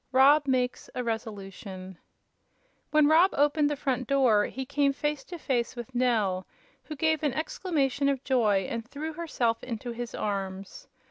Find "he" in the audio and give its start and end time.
4.47-4.65